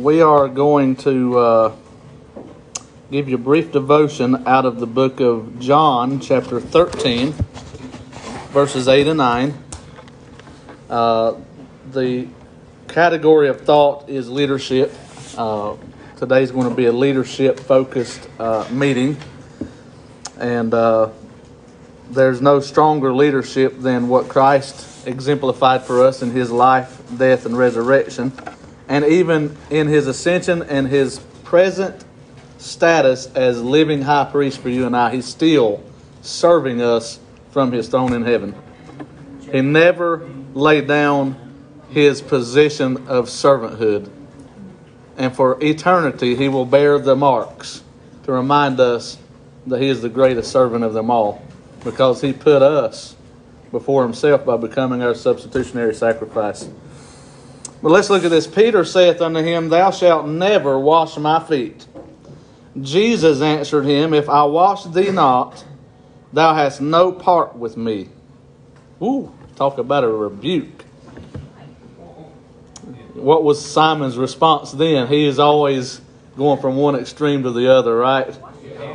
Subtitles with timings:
[0.00, 1.76] we are going to uh,
[3.10, 7.32] give you a brief devotion out of the book of John, chapter 13,
[8.48, 9.54] verses 8 and 9.
[10.88, 11.34] Uh,
[11.92, 12.26] the
[12.88, 14.90] category of thought is leadership.
[15.36, 15.76] Uh,
[16.16, 19.18] today is going to be a leadership focused uh, meeting.
[20.38, 21.10] And uh,
[22.08, 27.58] there's no stronger leadership than what Christ exemplified for us in his life, death, and
[27.58, 28.32] resurrection.
[28.90, 32.04] And even in his ascension and his present
[32.58, 35.80] status as living high priest for you and I, he's still
[36.22, 37.20] serving us
[37.52, 38.52] from his throne in heaven.
[39.52, 41.36] He never laid down
[41.90, 44.10] his position of servanthood.
[45.16, 47.84] And for eternity, he will bear the marks
[48.24, 49.18] to remind us
[49.68, 51.40] that he is the greatest servant of them all
[51.84, 53.14] because he put us
[53.70, 56.68] before himself by becoming our substitutionary sacrifice.
[57.82, 58.46] But let's look at this.
[58.46, 61.86] Peter saith unto him, Thou shalt never wash my feet.
[62.80, 65.64] Jesus answered him, If I wash thee not,
[66.32, 68.08] thou hast no part with me.
[69.02, 70.82] Ooh, talk about a rebuke.
[73.14, 75.08] What was Simon's response then?
[75.08, 76.00] He is always
[76.36, 78.38] going from one extreme to the other, right?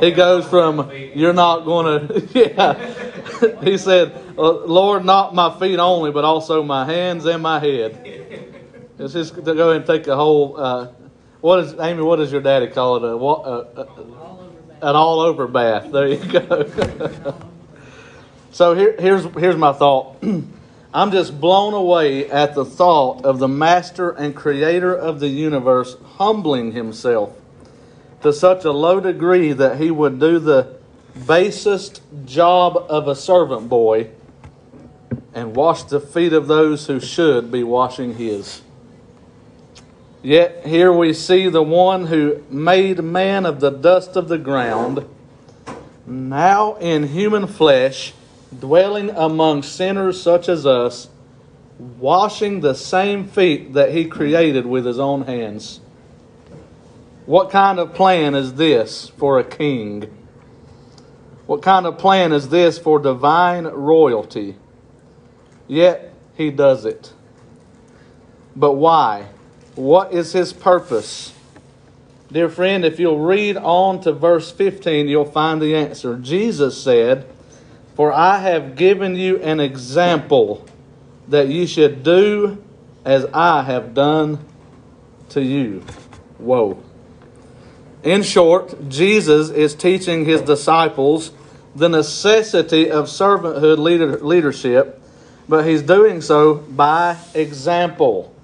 [0.00, 3.62] He goes from, You're not going to, yeah.
[3.62, 8.25] He said, Lord, not my feet only, but also my hands and my head.
[8.98, 10.88] It's just to go ahead and take a whole, uh,
[11.42, 13.04] what is, Amy, what does your daddy call it?
[13.04, 15.92] A, a, a, an all over bath.
[15.92, 17.34] There you go.
[18.52, 20.16] so here, here's, here's my thought.
[20.94, 25.96] I'm just blown away at the thought of the master and creator of the universe
[26.16, 27.36] humbling himself
[28.22, 30.74] to such a low degree that he would do the
[31.26, 34.08] basest job of a servant boy
[35.34, 38.62] and wash the feet of those who should be washing his.
[40.26, 45.08] Yet here we see the one who made man of the dust of the ground,
[46.04, 48.12] now in human flesh
[48.58, 51.10] dwelling among sinners such as us,
[51.78, 55.78] washing the same feet that he created with his own hands.
[57.26, 60.12] What kind of plan is this for a king?
[61.46, 64.56] What kind of plan is this for divine royalty?
[65.68, 67.12] Yet he does it.
[68.56, 69.28] But why?
[69.76, 71.32] What is his purpose?
[72.32, 76.16] Dear friend, if you'll read on to verse 15, you'll find the answer.
[76.16, 77.26] Jesus said,
[77.94, 80.66] for I have given you an example
[81.28, 82.62] that you should do
[83.04, 84.44] as I have done
[85.30, 85.84] to you.
[86.38, 86.82] Whoa.
[88.02, 91.32] In short, Jesus is teaching his disciples
[91.74, 95.02] the necessity of servanthood leader, leadership,
[95.48, 98.34] but he's doing so by example.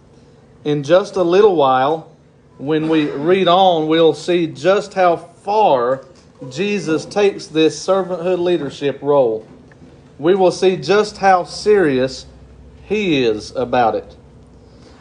[0.65, 2.13] In just a little while,
[2.59, 6.05] when we read on, we'll see just how far
[6.49, 9.47] Jesus takes this servanthood leadership role,
[10.19, 12.27] we will see just how serious
[12.85, 14.17] he is about it.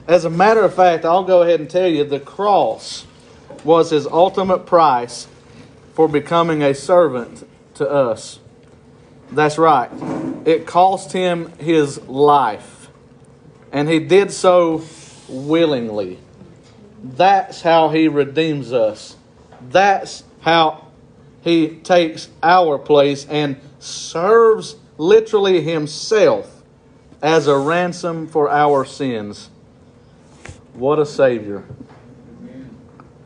[0.08, 3.06] As a matter of fact, I'll go ahead and tell you the cross
[3.64, 5.28] was his ultimate price
[5.94, 8.40] for becoming a servant to us.
[9.32, 9.92] That's right.
[10.46, 12.90] It cost him his life,
[13.72, 14.80] and he did so
[15.32, 16.20] willingly.
[17.04, 19.16] That's how he redeems us.
[19.70, 20.88] That's how
[21.42, 26.62] he takes our place and serves literally himself
[27.22, 29.50] as a ransom for our sins.
[30.74, 31.64] What a Savior.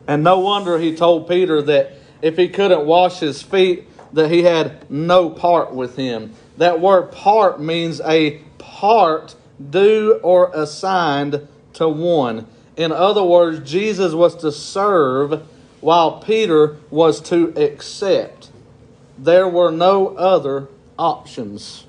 [0.06, 1.92] And no wonder he told Peter that
[2.22, 6.32] if he couldn't wash his feet, that he had no part with him.
[6.56, 9.34] That word part means a part
[9.70, 12.46] due or assigned to one.
[12.76, 15.46] In other words, Jesus was to serve
[15.80, 18.50] while Peter was to accept.
[19.18, 21.86] There were no other options.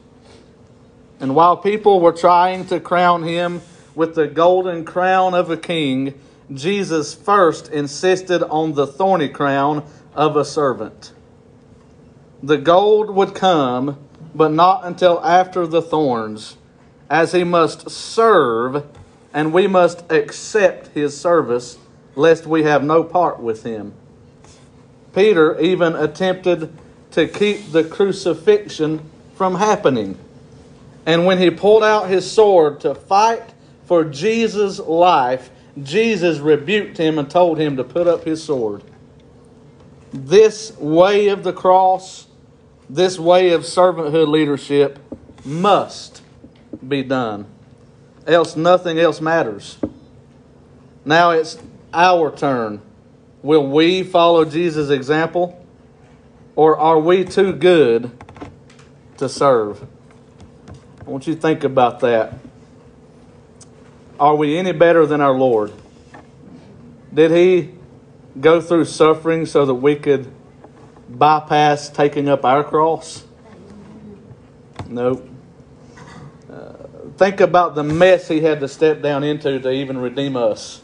[1.19, 3.61] And while people were trying to crown him
[3.95, 6.13] with the golden crown of a king,
[6.53, 9.83] Jesus first insisted on the thorny crown
[10.13, 11.11] of a servant.
[12.41, 13.97] The gold would come,
[14.35, 16.55] but not until after the thorns,
[17.09, 18.85] as he must serve
[19.37, 21.77] and we must accept his service,
[22.15, 23.93] lest we have no part with him.
[25.13, 26.75] Peter even attempted
[27.11, 28.99] to keep the crucifixion
[29.35, 30.17] from happening.
[31.05, 33.53] And when he pulled out his sword to fight
[33.85, 35.51] for Jesus' life,
[35.83, 38.81] Jesus rebuked him and told him to put up his sword.
[40.11, 42.25] This way of the cross,
[42.89, 44.97] this way of servanthood leadership
[45.45, 46.23] must
[46.87, 47.45] be done.
[48.27, 49.77] Else nothing else matters.
[51.05, 51.57] Now it's
[51.93, 52.81] our turn,
[53.41, 55.65] will we follow Jesus' example?
[56.55, 58.11] Or are we too good
[59.17, 59.87] to serve?
[61.05, 62.33] I want you to think about that.
[64.19, 65.71] Are we any better than our Lord?
[67.13, 67.73] Did he
[68.41, 70.29] go through suffering so that we could
[71.07, 73.23] bypass taking up our cross?
[74.87, 75.29] Nope.
[77.17, 80.81] Think about the mess he had to step down into to even redeem us.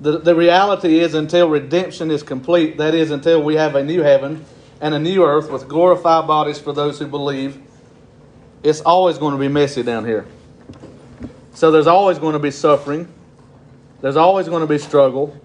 [0.00, 4.02] The, the reality is, until redemption is complete, that is, until we have a new
[4.02, 4.44] heaven
[4.80, 7.60] and a new earth with glorified bodies for those who believe,
[8.64, 10.26] it's always going to be messy down here.
[11.54, 13.08] So there's always going to be suffering.
[14.00, 15.36] There's always going to be struggle.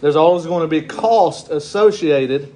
[0.00, 2.54] There's always going to be cost associated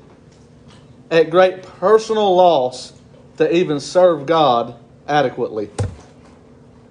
[1.10, 2.92] at great personal loss
[3.38, 4.76] to even serve God
[5.06, 5.70] adequately.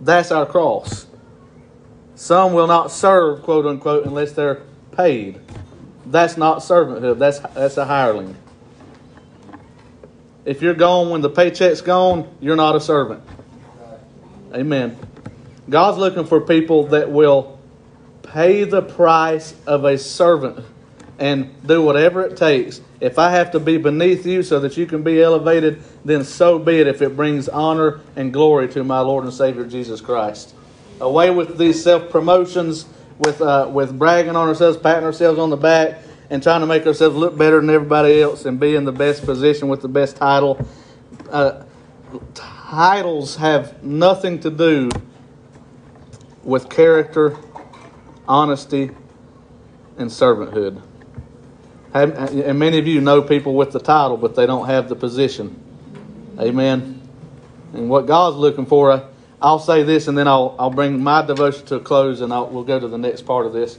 [0.01, 1.05] That's our cross.
[2.15, 5.39] Some will not serve, quote unquote, unless they're paid.
[6.05, 7.19] That's not servanthood.
[7.19, 8.35] That's that's a hireling.
[10.43, 13.23] If you're gone when the paycheck's gone, you're not a servant.
[14.53, 14.97] Amen.
[15.69, 17.59] God's looking for people that will
[18.23, 20.65] pay the price of a servant
[21.21, 22.81] and do whatever it takes.
[22.99, 26.57] If I have to be beneath you so that you can be elevated, then so
[26.57, 30.55] be it if it brings honor and glory to my Lord and Savior Jesus Christ.
[30.99, 32.87] Away with these self promotions,
[33.19, 35.99] with, uh, with bragging on ourselves, patting ourselves on the back,
[36.31, 39.23] and trying to make ourselves look better than everybody else and be in the best
[39.23, 40.59] position with the best title.
[41.29, 41.63] Uh,
[42.33, 44.89] titles have nothing to do
[46.43, 47.37] with character,
[48.27, 48.89] honesty,
[49.99, 50.81] and servanthood.
[51.93, 55.61] And many of you know people with the title, but they don't have the position.
[56.39, 57.01] Amen.
[57.73, 59.09] And what God's looking for,
[59.41, 62.47] I'll say this and then I'll, I'll bring my devotion to a close and I'll,
[62.47, 63.77] we'll go to the next part of this.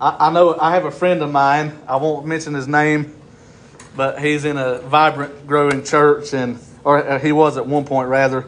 [0.00, 3.14] I, I know I have a friend of mine, I won't mention his name,
[3.96, 8.08] but he's in a vibrant, growing church, and or uh, he was at one point
[8.08, 8.46] rather.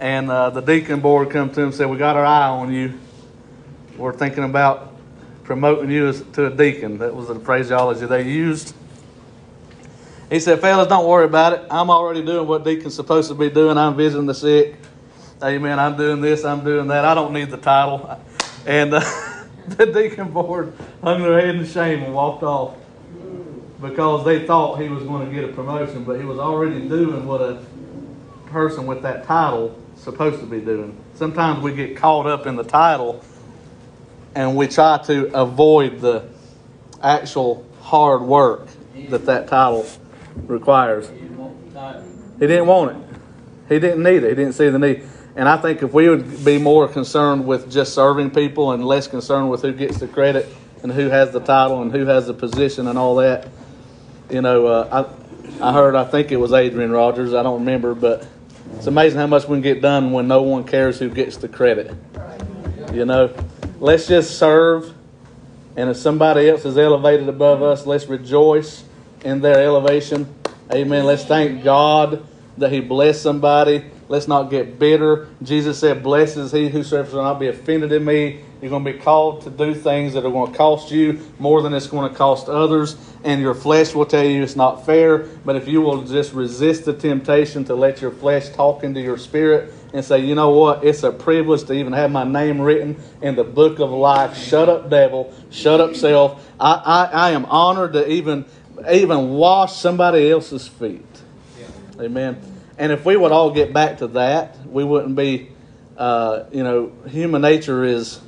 [0.00, 2.72] And uh, the deacon board come to him and said, "We got our eye on
[2.72, 2.98] you.
[3.96, 4.92] We're thinking about
[5.48, 8.74] promoting you as, to a deacon." That was the phraseology they used.
[10.30, 11.62] He said, "Fellas, don't worry about it.
[11.70, 13.78] I'm already doing what deacon's supposed to be doing.
[13.78, 14.76] I'm visiting the sick.
[15.42, 15.78] Amen.
[15.78, 16.44] I'm doing this.
[16.44, 17.04] I'm doing that.
[17.04, 18.20] I don't need the title."
[18.66, 19.00] And uh,
[19.66, 22.76] the deacon board hung their head in shame and walked off
[23.80, 27.26] because they thought he was going to get a promotion, but he was already doing
[27.26, 27.64] what a
[28.46, 30.96] person with that title supposed to be doing.
[31.14, 33.24] Sometimes we get caught up in the title
[34.34, 36.24] and we try to avoid the
[37.02, 38.68] actual hard work
[39.08, 39.86] that that title
[40.46, 41.08] requires.
[41.08, 43.16] He didn't want it.
[43.68, 44.30] He didn't need it.
[44.30, 45.02] He didn't see the need.
[45.36, 49.06] And I think if we would be more concerned with just serving people and less
[49.06, 50.48] concerned with who gets the credit
[50.82, 53.48] and who has the title and who has the position and all that,
[54.30, 55.06] you know, uh,
[55.60, 58.26] I, I heard, I think it was Adrian Rogers, I don't remember, but
[58.76, 61.48] it's amazing how much we can get done when no one cares who gets the
[61.48, 61.94] credit.
[62.92, 63.34] You know,
[63.80, 64.94] let's just serve,
[65.76, 68.84] and if somebody else is elevated above us, let's rejoice
[69.24, 70.34] in their elevation.
[70.72, 71.04] Amen.
[71.04, 72.26] Let's thank God
[72.56, 75.28] that He blessed somebody Let's not get bitter.
[75.42, 78.40] Jesus said, Blessed is he who serves will not be offended in me.
[78.60, 81.60] You're going to be called to do things that are going to cost you more
[81.60, 82.96] than it's going to cost others.
[83.22, 85.18] And your flesh will tell you it's not fair.
[85.18, 89.18] But if you will just resist the temptation to let your flesh talk into your
[89.18, 90.84] spirit and say, you know what?
[90.84, 94.36] It's a privilege to even have my name written in the book of life.
[94.36, 95.32] Shut up, devil.
[95.50, 96.46] Shut up, self.
[96.60, 98.44] I, I, I am honored to even,
[98.90, 101.06] even wash somebody else's feet.
[101.58, 102.04] Yeah.
[102.04, 102.40] Amen.
[102.76, 105.50] And if we would all get back to that, we wouldn't be,
[105.96, 108.20] uh, you know, human nature is,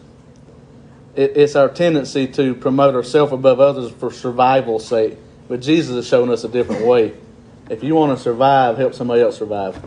[1.14, 5.18] it, it's our tendency to promote ourselves above others for survival's sake.
[5.46, 7.12] But Jesus has shown us a different way.
[7.68, 9.78] If you want to survive, help somebody else survive.